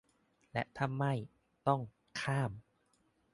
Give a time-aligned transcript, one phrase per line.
[0.53, 1.13] และถ้าไม่
[1.67, 1.81] "ต้อง"
[2.21, 2.51] ข้าม